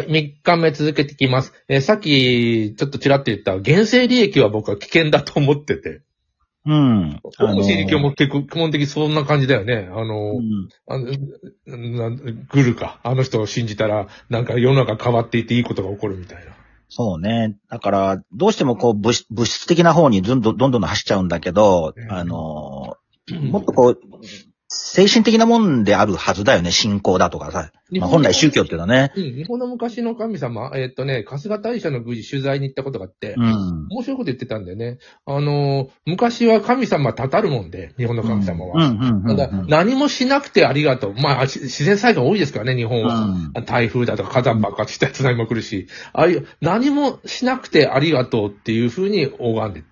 [0.00, 1.52] はい、3日目続けていきます。
[1.68, 6.02] えーさっき、ちょっとちらっと言った、原生利益は僕は危険だと思ってて。
[6.66, 7.20] うん。
[7.38, 9.88] あの、利益も結構、基本的にそんな感じだよね。
[9.90, 12.16] あの、うんあのな
[12.50, 13.00] グルか。
[13.02, 16.52] あの人を信じたら、なんか世の中変わっていっていいことが起こるみたいな。
[16.88, 17.56] そうね。
[17.70, 22.96] だから、どうしてもこう物質、物質的な方にどんどんどんどん走っちゃうんだけど、うんあの、
[23.40, 24.00] もっとこう、
[24.72, 27.72] 精神的なもんであるはずだよね、信仰だとかさ。
[27.90, 29.12] まあ、本来宗教っていうのはね。
[29.16, 33.88] うん、日本の昔の神様、えっとね、春日大社の宮司取材に行ったことがあって、うん。
[33.90, 34.98] 面白いこと言ってたんだよね。
[35.26, 38.94] あの、昔は神様たたるもんで、日本の神様は。
[39.26, 41.14] ただ、何もしなくてありがとう。
[41.14, 43.14] まあ、し自然災害多いですからね、日本は。
[43.14, 49.82] うん台風だとか火山爆発した津波も来るし、ああいう、何もしなくてありがとうっていうふうに拝んで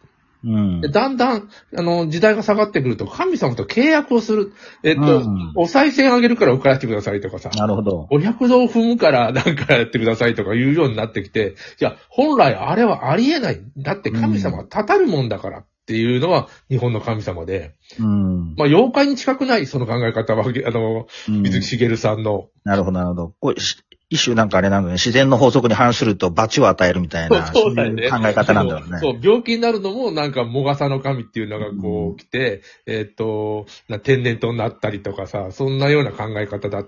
[0.49, 0.89] うんで。
[0.89, 4.53] だんだん、あの、時代が下がってくると、神様と契約をする。
[4.83, 7.51] えっと、うんお賽銭あげるから送らせてくださいとかさ。
[7.51, 8.07] なるほど。
[8.11, 13.61] お百度を踏むからなんかやってくださいとか言うようになってきて、いや、本来あれはありえない。
[13.77, 18.55] だって神様はたたるもんだからっていうのは日本の神様で、うん。
[18.57, 22.51] まあ妖怪に近くない、その考え方は、あの、うん水木しげるさんの。
[22.63, 23.35] なるほど、なるほど。
[23.41, 23.79] こうし
[24.11, 28.99] 一種なんかあれなのね、自然の法則に反すると罰を与えるみたいな、そうねい考え方なんだろうね。
[28.99, 36.85] そう、病気になるのもなんか、もがさの神っていうのがこう来て、えっ、と、な天然痘になったりとかさ、そんなような考え方だ。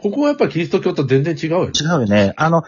[0.00, 1.72] ここはやっぱりキリスト教と全然違うよね。
[1.74, 2.34] 違うよね。
[2.36, 2.62] あの、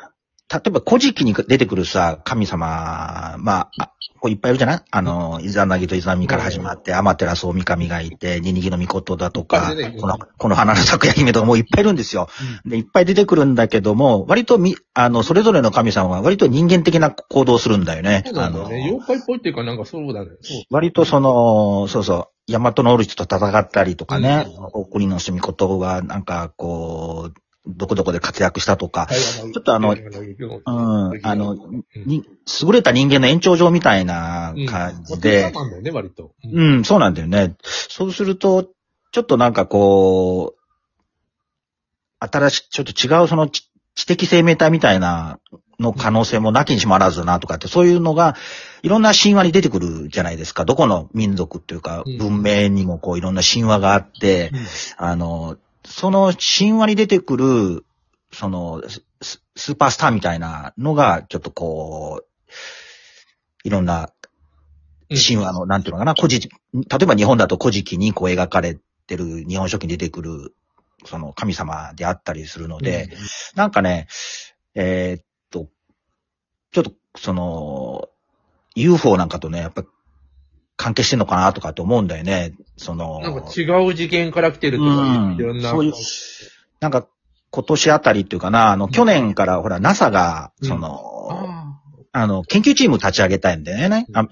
[0.53, 4.83] 例えば古事記に出てくるさ、神様、まあ、あこういっぱいいるじゃない？
[4.91, 12.29] あの、イザナギとイザミから始まって、アマテラスオミカミがいて、ニニギのミコトだとかこの、この花の咲くや姫とかもういっぱいいるんですよ。
[12.65, 18.23] で、いっぱい出てくるんだけども、割とみ、あの、それぞれの神様は割と人間的な行動をするんだよね。
[18.27, 18.85] そうだよね。
[18.85, 20.31] 妖怪っぽいっていうかなんかそうだね。
[20.71, 27.35] 割とその、そうそう、ヤマトノオルチと戦ったりとかね、お国の住みことがなんかこう、
[27.67, 31.57] どこどこで活躍したとか、ちょっとあのうん、あの、
[32.07, 32.25] に、
[32.63, 35.53] 優れた人間の延長上みたいな感じで。
[36.45, 36.77] うん。
[36.77, 37.55] うん、そうなんだよね。
[37.63, 38.71] そうすると、
[39.13, 40.61] ちょっとなんかこう、
[42.19, 45.39] 新しい、ちょっと違うその知知的生命体みたいな
[45.79, 48.37] の可能性もなきにしもあらずなとかって、そういうのが、
[48.83, 50.65] いろんな神話に出てくるじゃないですか。
[50.65, 54.53] どこの民族っていうかうん、文明にもこういろんな神話があって、
[54.97, 57.85] あの、その神話に出てくる、
[58.33, 58.83] その、
[59.23, 62.25] ススーパースターみたいなのが、ちょっとこう、
[63.65, 64.11] いろんな
[65.11, 65.17] うん。
[65.17, 70.55] 神話の、なんていうのかな、古事、例えば日本だと古事記にこう描かれてる日本書紀に出てくる、
[71.05, 73.11] その神様であったりするので、
[73.57, 74.07] なんかね、
[74.75, 75.69] えーっと、
[76.73, 78.09] ちょっと、その、
[78.77, 79.85] UFO なんかとね、やっぱ
[80.81, 82.55] 関係してんのかなとかって思うんだよね。
[82.79, 85.69] その、なんか違う次元から来てるとか、うんいろんな。
[85.69, 85.93] そういう
[86.81, 87.07] なんか、
[87.51, 91.81] 今年あたりっていうかな、あの、去年からほら、NASA が、うんその、あ
[92.13, 94.07] あの、研究チーム立ち上げたいんだよね。
[94.09, 94.29] うんあ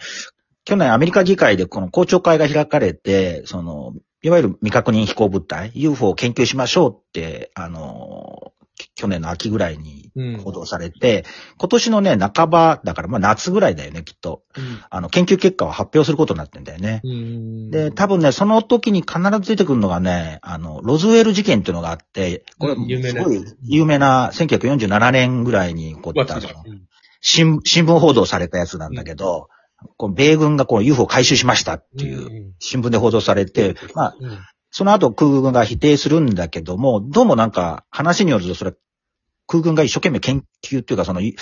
[0.65, 8.58] 去年アメリカ議会でこの公聴会が開かれて、その、いわゆる未確認飛行物体、UFO を研究しましょうって、あの、き
[8.99, 10.39] 去年の秋ぐらいにうん。
[10.39, 11.25] 報道されて、
[11.59, 14.43] 今年のね、半ばだから、まあ夏ぐらいだよね、きっと。
[14.57, 14.81] うん。
[14.91, 17.01] あの、研究結果を発表することになってんだよね。
[17.05, 17.71] うん。
[17.71, 26.41] で、多分ね、その時に必ず出てくるのがね、あの、ロズウェル事件っていうのがあって、これ、うん有名なすごい有名な1947年ぐらいに起こった、
[27.21, 29.49] 新新聞報道されたやつなんだけど、
[29.97, 34.39] こう米軍がこう UFO を回収しましたっていう、新聞で報道されて、まあ、うん。
[34.71, 38.75] その後空軍が否定するんだけども、どうもなんか話によるとそれ、
[39.49, 41.35] 空軍が一生懸命研究っていうかその、い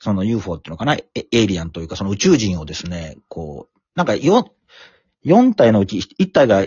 [0.00, 4.44] その UFO っていうのかな、エエイリアンというかその宇宙人をですね、こう、なんか4、
[5.24, 6.66] 4体のうち1体が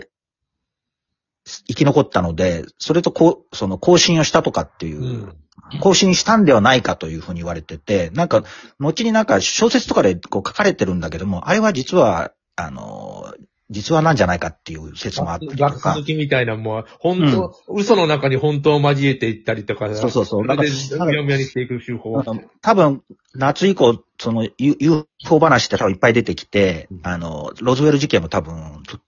[1.44, 5.36] 生き残ったので、それとこう、その更新をしたとかっていう、うん。
[5.80, 8.42] 更新したんではないかというふうに言われてて、なんか、
[8.78, 13.34] 後になんか小説とかでこう書かれてるんだけども、あれは実は、あの、
[13.70, 16.06] 実話なんじゃないかっていう説もあったりとか学続。
[16.06, 22.22] きみたいなもん、本当、嘘の中に本当を交えていったりとか、そうそうそうなんかうやむやにしていく手法。
[22.62, 23.02] 多分、
[23.34, 28.98] 夏以降、その UFO 話って多分いっぱい出てきて、あの、ロズウェル事件も多分、と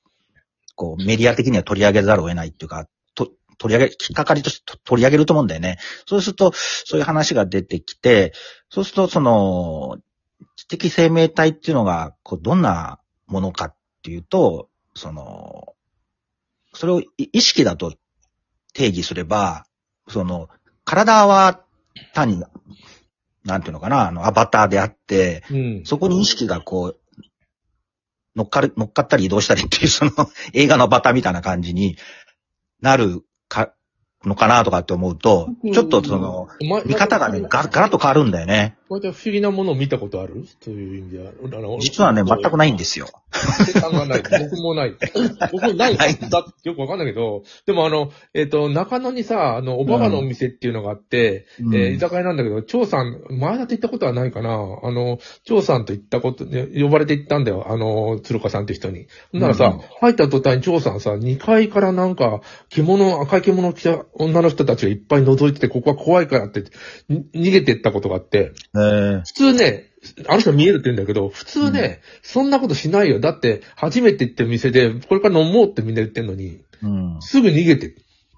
[0.76, 5.78] こう、メディア的には取り上げざるを得ないっていうか、と取り上げ、きっかかりとして取り上げると思うんだよね。
[6.06, 8.32] そうすると、そういう話が出てきて、
[8.68, 9.98] そうすると、その、
[10.56, 15.74] 知的生命体っていうのが、こう、どんなものかっていうと、その、
[16.72, 17.92] それをい意識だと
[18.72, 19.66] 定義すれば、
[20.08, 20.48] その、
[20.84, 21.60] 体は
[22.14, 22.42] 単に、
[23.44, 25.82] なんていうのかな、あの、アバターであって、うん。
[25.84, 27.00] そこに意識がこう、
[28.34, 30.12] 乗っかる、乗っかったり移動したりっていう、 その、
[30.54, 31.96] 映画のアバターみたいな感じに
[32.80, 33.74] なるか、
[34.24, 38.76] のかなとかって思うとうん、ちょっとその、ま見方がね、ガガラッと変わるんだよね。
[38.90, 40.44] また不思議なものを見たことある？
[40.58, 41.30] という意味では。
[41.30, 43.06] あの実はね、全くないんですよ。
[44.04, 44.22] ない。
[44.50, 44.94] 僕もない。
[45.52, 45.96] 僕もない。
[45.96, 46.08] だ
[46.64, 54.50] よくわかんないけど、でもあの、えっ、と、中野にさ、あの、おばばのお店っていうのがあって、うんえー居酒屋なんだけど、張さん、前だって行ったことはないかな。
[54.82, 57.66] あの、張さんと行ったこと、ね、呼ばれて行ったんだよ。
[57.68, 59.06] あの、鶴岡さんって人に。
[59.32, 62.40] ならさ、うん入った途端に張さんさ、2階からなんか、
[62.70, 66.64] 着物、赤い着物を着た女の人たちがいっぱい覗いてて、ここは怖いからって、
[67.08, 68.79] に逃げてったことがあって、えー
[69.26, 69.90] 普通ね、
[70.28, 73.20] あの人見えるって言うんだけど、普通ね、そんなことしないよ。
[73.20, 77.16] だって、初めて行ってる店で、これから飲もうってみんな言ってんのに、うん。
[77.20, 77.94] すぐ逃げて。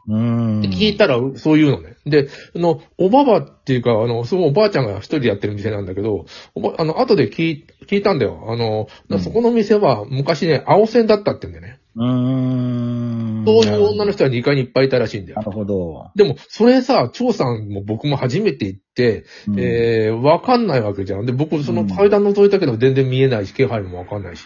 [0.09, 0.61] うん。
[0.63, 1.97] 聞いたら、そういうのね。
[2.05, 8.47] で、あの、おばばっていうか、あの、そのおばあちゃんが一人でやってる店なんだけど、おば、あの、後で聞い、聞いたんだよ。
[8.49, 11.82] あの、うんそこの店は昔ね、青線だったって言うんだよね。
[11.95, 13.45] うーん。
[13.45, 15.39] そういう女の人は2階にいっぱいいたらしいんだよ。
[15.39, 16.11] なるほど。
[16.15, 21.27] でも、それさ、張さんも僕も初めて行って、うんえー、わかんないわけじゃん。
[21.27, 24.45] で、僕、その階段覗いたけど全然見えないし、気配もわかんないし。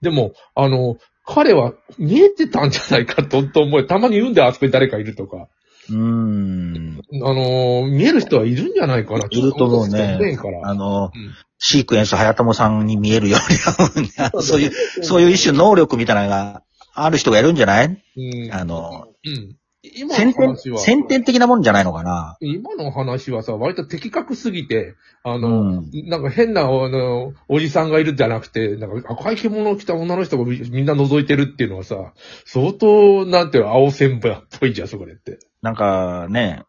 [0.00, 3.86] でも、あの、彼は見えてたんじゃないかと、と思う。
[3.86, 5.48] たまに言うんだよ、あそこに誰かいるとか。
[5.90, 7.00] うーん。
[7.14, 9.26] あのー見える人はいるんじゃないかな。
[9.30, 10.18] いると思うね
[10.64, 11.34] あの、うん
[11.64, 14.72] シークエンス早友さんに見えるように は、そういう、
[15.02, 16.61] そういう一種能力みたいなのが
[16.94, 18.02] ある人がいるんじゃない？
[18.16, 18.52] うん。
[18.52, 19.56] あの、うん。
[19.84, 22.36] 今の話、は、先天的なもんじゃないのかな？
[22.40, 24.94] 今の話はさ、割と的確すぎて、
[25.24, 25.90] あうの、ん。
[26.08, 32.12] なんか変な、あの、おじさんがいるんじゃなくて、なんか赤い着物を着た女の人がみみんな覗いてるっていうのはさ、
[32.44, 35.40] 相当、なんていうの、青線部っぽいじゃん、そこでって。
[35.62, 36.62] なんかね、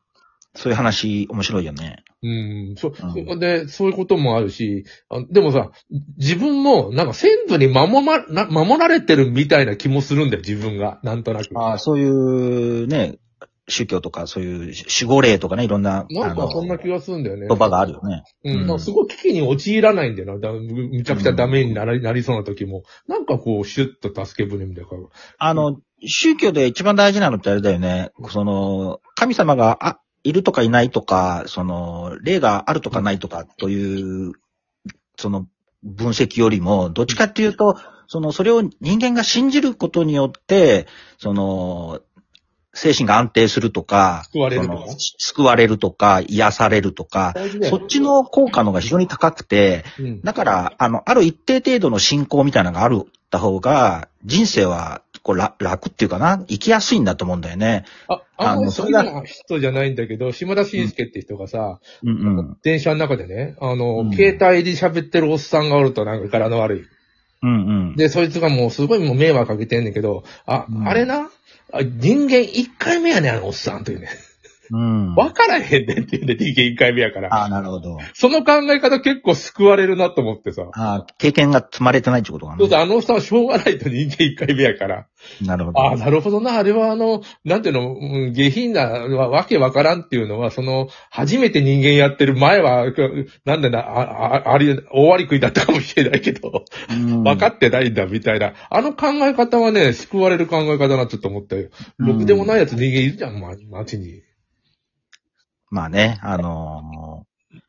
[0.55, 2.03] そういう話面白いよね。
[2.23, 5.71] うん、そ、うで、そういうこともあるし、あでもさ、
[6.17, 10.99] 自分も、なんか先祖に守ま、な守られてるみたいな気もするんだよ、自分が。
[11.03, 11.49] なんとなく。
[11.59, 13.17] ああ、そういうね、
[13.67, 17.47] 宗教とかそういう守護霊とかね、いろんな、なんかそんな気がするんだよね。
[17.47, 18.23] 言葉があるよね。
[18.43, 18.53] うん。
[18.53, 20.39] うんなんかすごい危機に陥らないんだよな。
[20.39, 22.83] だむむちゃくちゃダメになり,、なりそうな時も。
[23.07, 24.89] なんかこう、シュッと助け舟みたいな。
[25.37, 28.11] あの、宗教で一番大事なのってあれだよね。
[28.29, 34.33] その、神様が、あ、いるとかいないとか、その、霊があるとかないとかという、
[35.17, 35.47] その、
[35.83, 37.77] 分析よりも、どっちかっていうと、
[38.07, 40.87] その、それを人間が信じることによって、
[41.17, 41.99] その、
[42.73, 44.95] 精神が安定するとか、救われるとか？
[44.97, 47.35] 救われるとか、癒されるとか、
[47.69, 50.21] そっちの効果の方が非常に高くて、うん。
[50.21, 57.85] だから、あの、ある一定程度の信仰みたいなのがあるった方が、人生は、こう、楽楽っていうかな、生きやすいんだと思うんだよね。
[58.09, 62.57] あ、ああの、それな人じゃないんだけど、島田紳介って人がさ、うんうん。
[62.61, 66.83] 電車の中でね、あの、うん携帯で喋ってるおっさんがおるとなんか柄の悪い。
[67.41, 67.55] うんう
[67.93, 67.95] ん。
[67.95, 71.29] で、そいつがもうすごいもう迷惑かけてんねんけど、あ、うんあれな、
[71.71, 74.09] あ人間一回目やねん、あのおっさんというね。
[74.71, 75.15] うん。
[75.15, 77.33] わからへんねんっていうね、人間一回目やから。
[77.33, 77.98] ああ、なるほど。
[78.13, 80.63] その考え方結構救われるなと思ってさ。
[80.74, 82.81] ああ、経験が積まれてないってことかそうそう、な。
[82.83, 85.07] あのおっさんはしょうがないと人間一回目やから。
[85.42, 85.80] なるほど。
[85.81, 86.57] ああ、なるほどな。
[86.57, 98.54] あれはあの、なんていうの、うん下品な、わわけわからんっていうのは、その、初めて人間やってる前は、くなんだな、あ、あ、あり、大割り食いだったかもしれないけど、うん分かってないんだ、みたいな。
[98.69, 101.69] あの考え方はね、救われる考え方だな、ちょっと思ったよ。
[102.00, 104.21] うんろくでもないやつ人間いるじゃん、ま、街に。
[105.73, 107.59] まあね、あのー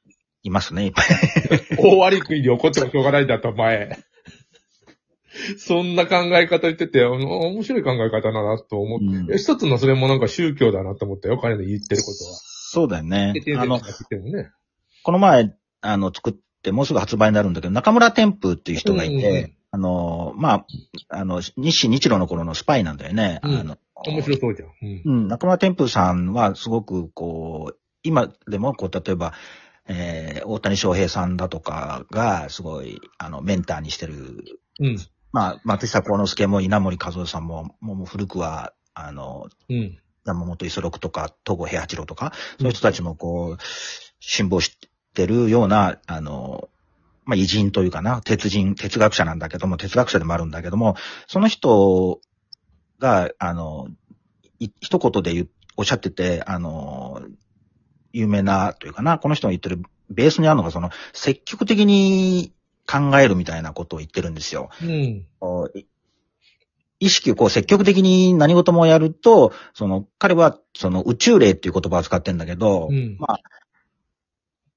[0.47, 1.07] いますね、いっぱい。
[1.81, 3.99] 大割り食いに怒ってもしょうがないんだと、前。
[5.57, 12.37] そんな考え方言ってて、あの面白い考え方だなと思って、うん一つのそれもなんか宗教だなと思ったよ、彼の言ってることは。
[12.37, 13.33] そうだよね。
[13.57, 13.81] あの。
[15.03, 20.67] この前、あの、作って、もうすぐ発売になるんだけど、中村天風っていう人がいうんうんうんて、あの、まあ、
[21.09, 23.41] あの、日清日露の頃のスパイなんだよね。
[23.43, 24.69] うんあの、面白そうじゃん。
[24.83, 25.03] うん。
[25.05, 29.33] うん、中村天風さんはすごくこう、今でもこう、例えば、
[29.87, 34.45] えー、大谷翔平さんだとかが、すごい、あの、メンターにしてる、
[34.79, 34.99] うん。
[35.33, 39.99] まあ、松下幸之助も稲森和夫さんも、もう古くは、あの、うん。
[40.25, 43.63] 山本五十六とか、東郷平八郎とか、そういう人たちもこう、
[44.21, 44.79] 辛抱し
[45.15, 46.69] てるような、あの、
[47.25, 50.97] まあ、偉人というかな、哲人、哲学者なんだけども、哲学者でもあるんだけども、
[51.27, 52.21] その人
[52.99, 53.89] が、あの、
[54.59, 57.23] い一言で言うおっしゃってて、あの、
[58.15, 62.53] 有名なというかな、この人が言ってるベースにあるのが、その、積極的に
[62.87, 64.71] 考えるみたいなことを言ってるんですよ。
[64.83, 65.27] うん。
[67.01, 73.41] 意識をこう積極的に何事もやると、その、彼はその宇宙霊っていう言葉を使ってるんだけど、うんまあ、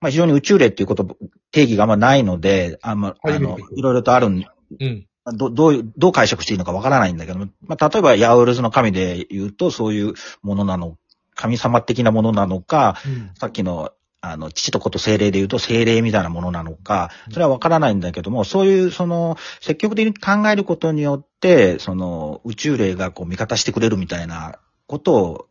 [0.01, 1.15] まあ非常に宇宙霊っていう言葉、
[1.51, 4.45] 定義があんまないので、あんま、あのいろいろとあるん、
[4.79, 5.07] うん。
[5.35, 10.97] どどう、どう解釈していいのかわからないんだけど、まあ例えばヤウルズの神で言うとそういうものなの
[11.37, 13.31] 神様的なものなのか、うん。
[13.39, 25.47] さっきの、あの、父と子と精霊で言うと精霊みたいなものなのか、それはわからないんだけども、そういう、その、積極的に考えることによって、その、宇宙霊がこう味方してくれるみたいなことを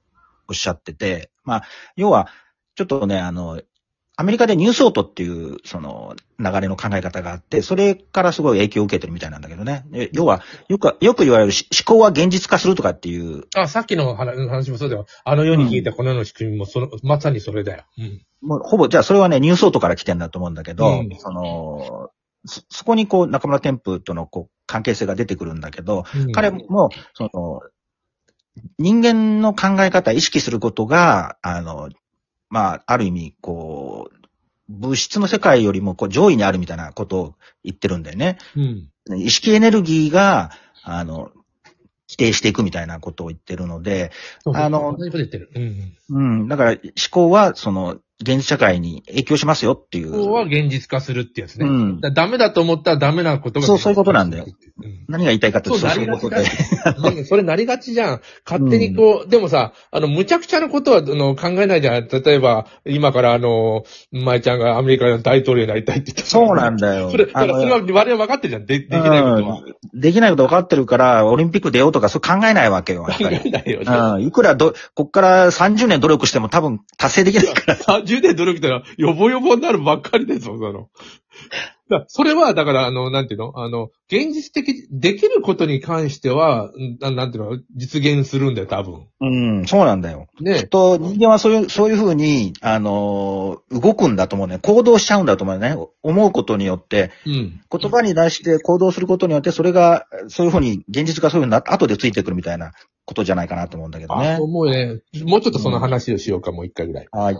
[0.48, 1.62] おっしゃってて、まあ、
[1.94, 2.28] 要は、
[2.74, 3.62] ちょっとね、あの、
[4.18, 9.84] アメリカでニュースオートっていう、その、流れの考え方があって、それからすごい影響を受けてるみたいなんだけどね。
[9.92, 15.04] え要は、よく、よく言われるし思考は現実化するとかっていう、あ、さっきの話話もそうだよ。
[15.24, 17.84] あの世に聞いたこの世の仕組みもその、まさにそれだよ。
[17.98, 18.22] うん。
[18.40, 22.10] もうほぼ、じゃあそれはね、ニュースオートから来てんだと思うんだけど、うんその、
[22.46, 27.60] そ、そこにこう、中村天風とのこう、関係性が出てくるんだけど、うん彼も、その、
[28.78, 31.90] 人間の考え方、意識することが、あの、
[32.48, 34.26] まあ、ある意味、こう、
[34.68, 38.38] 物質の世界よりもこう上位にあるみたいなことを言ってるんだよね。
[38.56, 39.20] うん。
[39.20, 40.50] 意識エネルギーが、
[40.82, 41.30] あの、
[42.08, 44.10] 規定していくみたいなことを言ってるので、
[44.44, 44.96] あの。
[46.08, 50.12] うん、だから思考は、その、現実社会に影響しますよっていう。
[50.12, 51.66] ここは現実化するってやつね。
[51.66, 53.66] うんだダメだと思ったらダメなことが。
[53.66, 55.04] そうそういうことなんだようん。
[55.08, 57.24] 何が言いたいかってそうと、そういうことで。
[57.24, 58.20] それなりがちじゃん。
[58.44, 62.08] 勝手にこう、でもさ、あの、無茶苦茶なことは、あの、考えないじゃん。
[62.08, 67.10] 例えば、今からあの、舞ちゃんがアメリカの大統領になりたいって言ったそうなんだよ。
[67.10, 68.66] それ、だからあのそれは我々分かってるじゃん。
[68.66, 69.60] で、できないことは。
[69.60, 73.12] うんできないこと分かってるから、オリンピック出ようとか、そう考えないわけよ、 考。
[73.20, 73.86] えないよね。
[73.86, 74.22] うん。
[74.22, 77.76] いくらど、こっから30年努力しても多分達成できないから。
[78.06, 80.88] 30年努力したら、よぼよぼになるばっかりですよ、その。
[81.88, 83.52] だそれは、だから、あの、なんていうの？
[83.56, 87.58] あの、現実的、できることに関しては、んななんていうの？
[87.76, 89.06] 実現するんだよ、多分。
[89.20, 90.26] うん、そうなんだよ。
[90.36, 90.64] きっね。
[90.64, 94.58] と人間はそういう、そういうふうに、あのー動くんだと思うね。
[94.58, 95.76] 行動しちゃうんだと思うね。
[96.02, 97.60] 思うことによって、うん。
[97.70, 102.72] 言葉に出して行動することによって、それが、そういうふうに、現実がそういうふうになって、後でついてくるみたいな
[103.04, 104.36] ことじゃないかなと思うんだけどねあ、。
[104.38, 105.00] そう思うね。
[105.24, 107.08] もうちょっとその話をしようか、もう一回ぐらい。
[107.12, 107.36] はい。